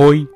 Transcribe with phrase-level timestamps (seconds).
[0.00, 0.28] Hoy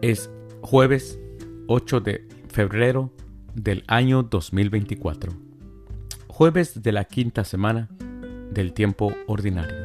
[0.00, 0.30] es
[0.62, 1.20] jueves
[1.66, 3.12] 8 de febrero
[3.54, 5.30] del año 2024,
[6.26, 7.90] jueves de la quinta semana
[8.50, 9.76] del tiempo ordinario.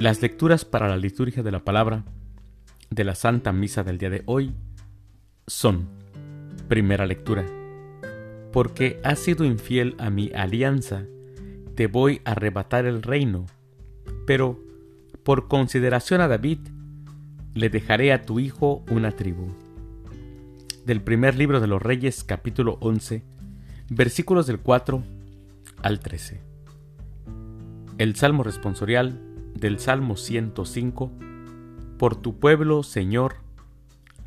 [0.00, 2.04] Las lecturas para la liturgia de la palabra
[2.90, 4.52] de la Santa Misa del día de hoy
[5.46, 5.86] son,
[6.66, 7.46] primera lectura,
[8.52, 11.04] porque has sido infiel a mi alianza,
[11.76, 13.46] te voy a arrebatar el reino,
[14.26, 14.58] pero
[15.22, 16.58] por consideración a David,
[17.54, 19.48] le dejaré a tu hijo una tribu.
[20.84, 23.22] Del primer libro de los Reyes capítulo 11,
[23.90, 25.02] versículos del 4
[25.82, 26.40] al 13.
[27.98, 29.20] El Salmo responsorial
[29.54, 31.10] del Salmo 105,
[31.98, 33.36] Por tu pueblo, Señor,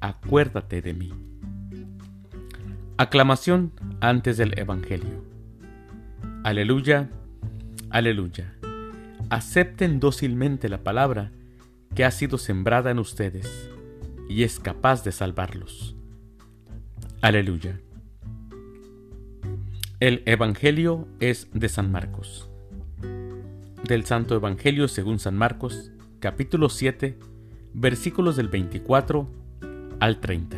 [0.01, 1.13] acuérdate de mí.
[2.97, 5.23] Aclamación antes del Evangelio.
[6.43, 7.09] Aleluya,
[7.89, 8.53] aleluya.
[9.29, 11.31] Acepten dócilmente la palabra
[11.95, 13.69] que ha sido sembrada en ustedes
[14.29, 15.95] y es capaz de salvarlos.
[17.21, 17.79] Aleluya.
[19.99, 22.49] El Evangelio es de San Marcos.
[23.83, 27.17] Del Santo Evangelio según San Marcos, capítulo 7,
[27.73, 29.29] versículos del 24
[29.99, 30.57] al 30.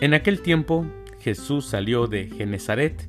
[0.00, 0.86] En aquel tiempo
[1.20, 3.08] Jesús salió de Genezaret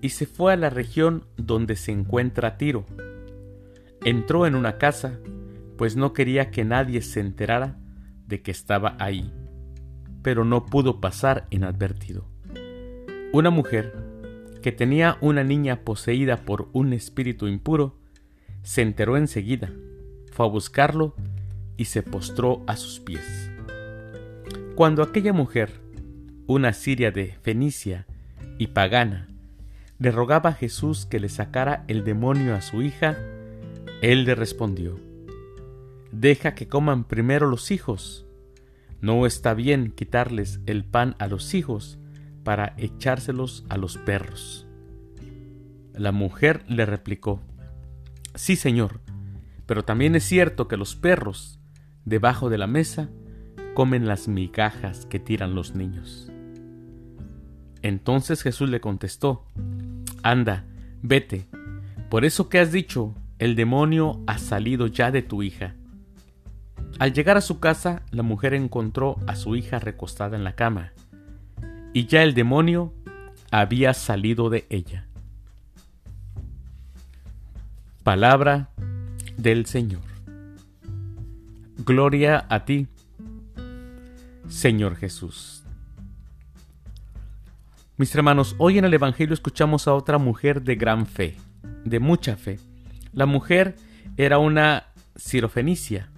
[0.00, 2.86] y se fue a la región donde se encuentra Tiro
[4.04, 5.18] Entró en una casa,
[5.76, 7.78] pues no quería que nadie se enterara
[8.26, 9.32] de que estaba ahí,
[10.22, 12.28] pero no pudo pasar inadvertido.
[13.32, 13.94] Una mujer,
[14.62, 17.98] que tenía una niña poseída por un espíritu impuro,
[18.62, 19.70] se enteró enseguida,
[20.32, 21.14] fue a buscarlo
[21.76, 23.50] y se postró a sus pies.
[24.74, 25.80] Cuando aquella mujer,
[26.46, 28.06] una siria de Fenicia
[28.58, 29.28] y pagana,
[29.98, 33.16] le rogaba a Jesús que le sacara el demonio a su hija,
[34.02, 35.00] él le respondió,
[36.12, 38.26] Deja que coman primero los hijos.
[39.00, 41.98] No está bien quitarles el pan a los hijos
[42.44, 44.66] para echárselos a los perros.
[45.94, 47.40] La mujer le replicó,
[48.34, 49.00] Sí, señor,
[49.66, 51.58] pero también es cierto que los perros,
[52.04, 53.10] debajo de la mesa,
[53.74, 56.30] comen las migajas que tiran los niños.
[57.82, 59.44] Entonces Jesús le contestó,
[60.22, 60.64] Anda,
[61.02, 61.46] vete,
[62.08, 65.74] por eso que has dicho, el demonio ha salido ya de tu hija.
[66.98, 70.92] Al llegar a su casa, la mujer encontró a su hija recostada en la cama,
[71.92, 72.94] y ya el demonio
[73.50, 75.06] había salido de ella.
[78.02, 78.70] Palabra
[79.36, 80.02] del Señor.
[81.84, 82.86] Gloria a ti,
[84.48, 85.64] Señor Jesús.
[87.98, 91.36] Mis hermanos, hoy en el Evangelio escuchamos a otra mujer de gran fe,
[91.84, 92.58] de mucha fe,
[93.16, 93.76] la mujer
[94.18, 96.10] era una sirofenicia.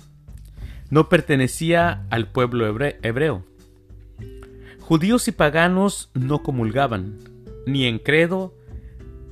[0.91, 3.44] No pertenecía al pueblo hebreo.
[4.81, 7.19] Judíos y paganos no comulgaban,
[7.66, 8.53] ni en credo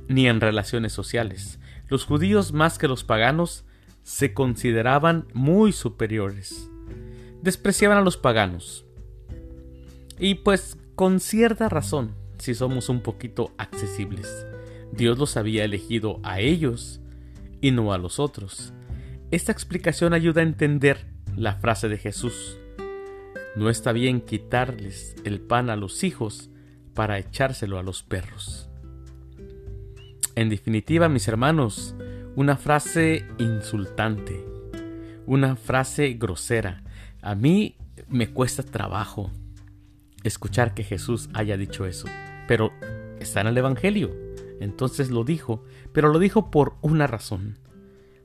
[0.07, 1.59] ni en relaciones sociales.
[1.89, 3.65] Los judíos más que los paganos
[4.01, 6.69] se consideraban muy superiores.
[7.41, 8.85] Despreciaban a los paganos.
[10.17, 14.47] Y pues con cierta razón, si somos un poquito accesibles.
[14.93, 17.01] Dios los había elegido a ellos
[17.61, 18.73] y no a los otros.
[19.31, 22.57] Esta explicación ayuda a entender la frase de Jesús.
[23.55, 26.49] No está bien quitarles el pan a los hijos
[26.93, 28.69] para echárselo a los perros.
[30.35, 31.95] En definitiva, mis hermanos,
[32.35, 34.45] una frase insultante,
[35.25, 36.83] una frase grosera.
[37.21, 37.75] A mí
[38.07, 39.31] me cuesta trabajo
[40.23, 42.07] escuchar que Jesús haya dicho eso,
[42.47, 42.71] pero
[43.19, 44.26] está en el Evangelio.
[44.59, 45.63] Entonces lo dijo,
[45.93, 47.57] pero lo dijo por una razón,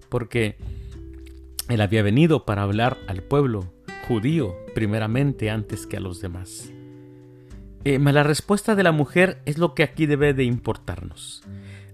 [0.08, 0.56] porque
[1.68, 3.72] él había venido para hablar al pueblo
[4.08, 6.72] judío primeramente antes que a los demás.
[7.84, 11.42] Eh, la respuesta de la mujer es lo que aquí debe de importarnos.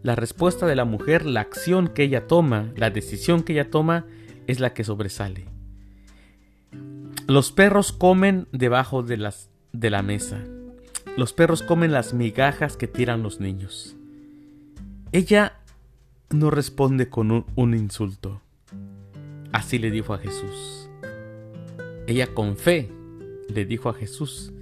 [0.02, 4.06] La respuesta de la mujer, la acción que ella toma, la decisión que ella toma,
[4.46, 5.46] es la que sobresale.
[7.26, 10.44] Los perros comen debajo de, las, de la mesa.
[11.16, 13.97] Los perros comen las migajas que tiran los niños.
[15.10, 15.55] Ella
[16.28, 18.43] no responde con un, insulto.
[19.52, 20.90] Así le dijo a Jesús.
[22.06, 22.93] Ella con fe
[23.49, 24.52] le dijo a Jesús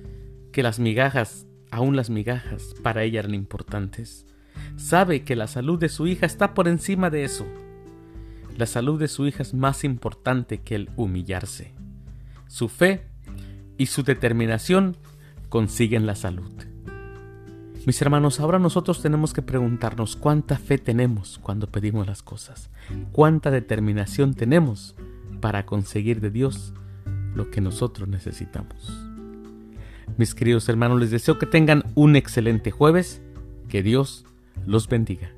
[0.53, 4.25] que las migajas, aún las migajas, para ella eran importantes.
[4.77, 7.45] Sabe que la salud de su hija está por encima de eso.
[8.57, 11.73] La salud de su hija es más importante que el humillarse.
[12.47, 13.03] Su fe
[13.79, 14.97] y su determinación
[15.49, 16.53] consiguen la salud.
[17.87, 22.69] Mis hermanos, ahora nosotros tenemos que preguntarnos cuánta fe tenemos cuando pedimos las cosas,
[23.13, 24.97] cuánta determinación tenemos
[25.41, 26.75] para conseguir de Dios
[27.37, 28.93] lo que nosotros necesitamos.
[30.17, 33.23] Mis queridos hermanos, les deseo que tengan un excelente jueves.
[33.69, 34.25] Que Dios
[34.67, 35.36] los bendiga.